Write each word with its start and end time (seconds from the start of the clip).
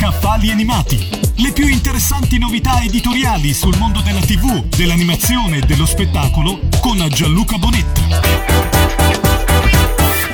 Scaffali 0.00 0.50
animati. 0.50 0.96
Le 1.36 1.52
più 1.52 1.66
interessanti 1.66 2.38
novità 2.38 2.80
editoriali 2.80 3.52
sul 3.52 3.76
mondo 3.76 4.00
della 4.00 4.20
TV, 4.20 4.64
dell'animazione 4.74 5.58
e 5.58 5.60
dello 5.60 5.84
spettacolo 5.84 6.58
con 6.80 7.06
Gianluca 7.10 7.58
Bonetta. 7.58 8.00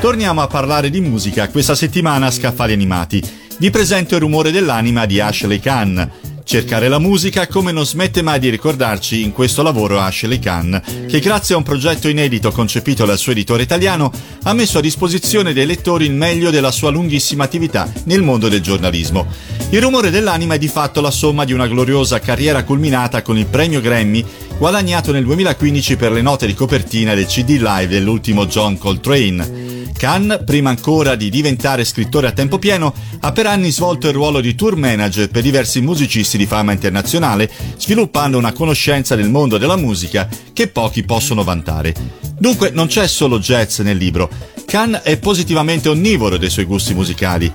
Torniamo 0.01 0.41
a 0.41 0.47
parlare 0.47 0.89
di 0.89 1.01
musica 1.01 1.49
questa 1.49 1.75
settimana 1.75 2.27
a 2.27 2.31
Scaffali 2.31 2.75
animati. 2.75 3.21
Vi 3.59 3.71
presento 3.71 4.15
il 4.15 4.21
rumore 4.21 4.53
dell'anima 4.53 5.05
di 5.05 5.19
Ashley 5.19 5.59
Khan 5.59 6.11
Cercare 6.49 6.87
la 6.87 7.01
musica 7.01 7.49
come 7.49 7.73
non 7.73 7.85
smette 7.85 8.23
mai 8.23 8.39
di 8.39 8.49
ricordarci 8.51 9.21
in 9.21 9.33
questo 9.33 9.65
lavoro 9.65 9.99
Ashley 9.99 10.39
Khan, 10.39 10.81
che 11.09 11.19
grazie 11.19 11.57
a 11.57 11.59
un 11.59 11.65
progetto 11.65 12.07
inedito 12.07 12.53
concepito 12.53 13.05
dal 13.05 13.19
suo 13.19 13.33
editore 13.33 13.65
italiano 13.65 14.13
ha 14.45 14.53
messo 14.53 14.79
a 14.79 14.81
disposizione 14.81 15.53
dei 15.53 15.67
lettori 15.67 16.05
il 16.05 16.13
meglio 16.13 16.51
della 16.51 16.71
sua 16.71 16.91
lunghissima 16.91 17.43
attività 17.43 17.91
nel 18.05 18.23
mondo 18.23 18.49
del 18.49 18.61
giornalismo. 18.61 19.27
Il 19.71 19.83
rumore 19.83 20.11
dell'anima 20.11 20.55
è 20.55 20.59
di 20.59 20.69
fatto 20.69 21.01
la 21.01 21.11
somma 21.11 21.45
di 21.45 21.53
una 21.53 21.67
gloriosa 21.67 22.21
carriera 22.21 22.63
culminata 22.63 23.23
con 23.23 23.37
il 23.37 23.47
premio 23.47 23.81
Grammy 23.81 24.25
guadagnato 24.57 25.11
nel 25.11 25.25
2015 25.25 25.97
per 25.97 26.13
le 26.13 26.23
note 26.23 26.47
di 26.47 26.55
copertina 26.55 27.15
del 27.15 27.27
CD 27.27 27.59
live 27.61 27.89
dell'ultimo 27.89 28.47
John 28.47 28.79
Coltrane. 28.79 29.66
Khan, 29.97 30.43
prima 30.45 30.71
ancora 30.71 31.15
di 31.15 31.31
diventare 31.31 31.85
scrittore 31.85 32.27
a 32.27 32.33
tempo 32.33 32.59
pieno, 32.59 32.93
ha 33.21 33.33
per 33.33 33.47
anni 33.47 33.71
svolto 33.71 34.09
il 34.09 34.13
ruolo 34.13 34.41
di 34.41 34.55
tour 34.55 34.77
manager 34.77 35.29
per 35.29 35.43
diversi 35.43 35.81
musicisti 35.81 36.37
di 36.37 36.47
fama 36.47 36.73
internazionale, 36.73 37.51
sviluppando 37.79 38.37
una 38.37 38.53
conoscenza 38.53 39.17
del 39.17 39.31
mondo 39.31 39.57
della 39.57 39.77
musica 39.77 40.29
che 40.53 40.69
pochi 40.69 41.03
possono 41.05 41.45
vantare. 41.45 41.95
Dunque 42.39 42.71
non 42.71 42.89
c'è 42.89 43.07
solo 43.09 43.39
jazz 43.39 43.79
nel 43.79 43.97
libro, 43.97 44.29
Khan 44.67 45.01
è 45.03 45.17
positivamente 45.19 45.89
onnivoro 45.89 46.37
dei 46.37 46.51
suoi 46.51 46.65
gusti 46.67 46.93
musicali. 46.93 47.51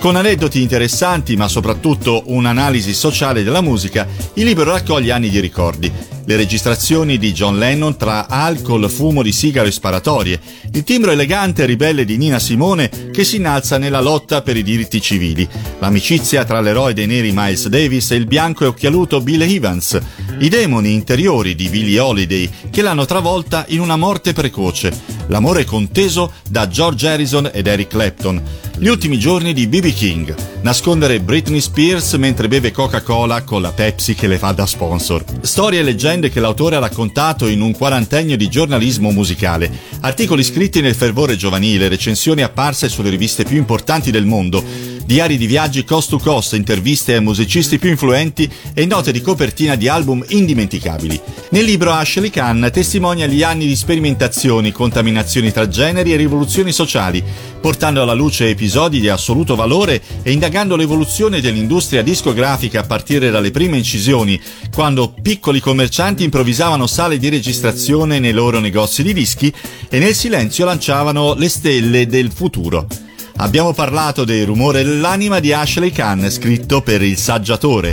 Con 0.00 0.16
aneddoti 0.16 0.60
interessanti, 0.60 1.34
ma 1.34 1.48
soprattutto 1.48 2.24
un'analisi 2.26 2.92
sociale 2.92 3.42
della 3.42 3.62
musica, 3.62 4.06
il 4.34 4.44
libro 4.44 4.64
raccoglie 4.64 5.12
anni 5.12 5.30
di 5.30 5.40
ricordi. 5.40 5.90
Le 6.26 6.36
registrazioni 6.36 7.18
di 7.18 7.32
John 7.32 7.58
Lennon 7.58 7.96
tra 7.96 8.28
alcol, 8.28 8.88
fumo 8.90 9.22
di 9.22 9.32
sigaro 9.32 9.68
e 9.68 9.70
sparatorie, 9.70 10.40
il 10.72 10.82
timbro 10.84 11.10
elegante 11.10 11.62
e 11.62 11.66
ribelle 11.66 12.04
di 12.04 12.16
Nina 12.16 12.38
Simone 12.38 13.10
che 13.12 13.24
si 13.24 13.36
innalza 13.36 13.76
nella 13.76 14.00
lotta 14.00 14.40
per 14.40 14.56
i 14.56 14.62
diritti 14.62 15.00
civili, 15.02 15.46
l'amicizia 15.78 16.44
tra 16.44 16.60
l'eroe 16.60 16.94
dei 16.94 17.06
neri 17.06 17.32
Miles 17.32 17.68
Davis 17.68 18.10
e 18.10 18.16
il 18.16 18.26
bianco 18.26 18.64
e 18.64 18.68
occhialuto 18.68 19.20
Bill 19.20 19.42
Evans, 19.42 20.00
i 20.38 20.48
demoni 20.48 20.94
interiori 20.94 21.54
di 21.54 21.68
Billie 21.68 21.98
Holiday 21.98 22.50
che 22.70 22.80
l'hanno 22.80 23.04
travolta 23.04 23.64
in 23.68 23.80
una 23.80 23.96
morte 23.96 24.32
precoce, 24.32 24.92
l'amore 25.28 25.64
conteso 25.64 26.32
da 26.48 26.68
George 26.68 27.08
Harrison 27.08 27.50
ed 27.52 27.66
Eric 27.66 27.88
Clapton, 27.88 28.42
gli 28.76 28.88
ultimi 28.88 29.18
giorni 29.18 29.52
di 29.52 29.68
B.B. 29.68 29.92
King, 29.92 30.34
nascondere 30.62 31.20
Britney 31.20 31.60
Spears 31.60 32.14
mentre 32.14 32.48
beve 32.48 32.72
Coca-Cola 32.72 33.42
con 33.42 33.62
la 33.62 33.70
Pepsi 33.70 34.14
che 34.14 34.26
le 34.26 34.38
fa 34.38 34.52
da 34.52 34.66
sponsor. 34.66 35.24
Storie 35.42 35.80
e 35.80 35.82
leggende 35.82 36.28
che 36.28 36.40
l'autore 36.40 36.76
ha 36.76 36.80
raccontato 36.80 37.46
in 37.46 37.60
un 37.60 37.72
quarantennio 37.72 38.36
di 38.36 38.48
giornalismo 38.48 39.12
musicale, 39.12 39.70
articoli 40.00 40.42
scritti 40.42 40.80
nel 40.80 40.94
fervore 40.94 41.36
giovanile, 41.36 41.88
recensioni 41.88 42.42
apparse 42.42 42.88
sulle 42.88 43.10
riviste 43.10 43.44
più 43.44 43.56
importanti 43.56 44.10
del 44.10 44.26
mondo, 44.26 44.62
diari 45.04 45.36
di 45.36 45.46
viaggi 45.46 45.84
cost 45.84 46.10
to 46.10 46.18
cost, 46.18 46.54
interviste 46.54 47.14
ai 47.14 47.20
musicisti 47.20 47.78
più 47.78 47.90
influenti 47.90 48.50
e 48.72 48.86
note 48.86 49.12
di 49.12 49.20
copertina 49.20 49.74
di 49.74 49.88
album 49.88 50.24
indimenticabili. 50.28 51.20
Nel 51.50 51.64
libro 51.64 51.92
Ashley 51.92 52.30
Khan 52.30 52.68
testimonia 52.72 53.26
gli 53.26 53.42
anni 53.42 53.66
di 53.66 53.76
sperimentazioni, 53.76 54.72
contaminazioni 54.72 55.52
tra 55.52 55.68
generi 55.68 56.12
e 56.12 56.16
rivoluzioni 56.16 56.72
sociali, 56.72 57.22
portando 57.60 58.02
alla 58.02 58.12
luce 58.12 58.48
episodi 58.48 59.00
di 59.00 59.08
assoluto 59.08 59.54
valore 59.54 60.02
e 60.22 60.32
indagando 60.32 60.76
l'evoluzione 60.76 61.40
dell'industria 61.40 62.02
discografica 62.02 62.80
a 62.80 62.84
partire 62.84 63.30
dalle 63.30 63.50
prime 63.50 63.76
incisioni, 63.76 64.40
quando 64.72 65.14
piccoli 65.20 65.60
commercianti 65.60 66.24
improvvisavano 66.24 66.86
sale 66.86 67.18
di 67.18 67.28
registrazione 67.28 68.18
nei 68.18 68.32
loro 68.32 68.58
negozi 68.58 69.02
di 69.02 69.12
dischi 69.12 69.52
e 69.88 69.98
nel 69.98 70.14
silenzio 70.14 70.64
lanciavano 70.64 71.34
le 71.34 71.48
stelle 71.48 72.06
del 72.06 72.30
futuro. 72.32 73.03
Abbiamo 73.36 73.72
parlato 73.72 74.24
del 74.24 74.46
rumore 74.46 74.84
dell'anima 74.84 75.40
di 75.40 75.52
Ashley 75.52 75.90
Khan, 75.90 76.30
scritto 76.30 76.82
per 76.82 77.02
il 77.02 77.18
saggiatore. 77.18 77.90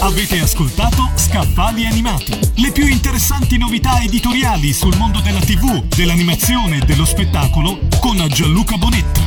Avete 0.00 0.40
ascoltato 0.40 1.10
Scaffali 1.16 1.84
Animati, 1.84 2.38
le 2.56 2.70
più 2.70 2.86
interessanti 2.86 3.58
novità 3.58 4.00
editoriali 4.00 4.72
sul 4.72 4.96
mondo 4.96 5.18
della 5.20 5.40
TV, 5.40 5.84
dell'animazione 5.86 6.78
e 6.78 6.84
dello 6.86 7.04
spettacolo 7.04 7.80
con 7.98 8.24
Gianluca 8.28 8.76
Bonetta. 8.76 9.17